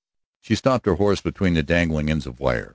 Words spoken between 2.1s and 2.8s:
of wire.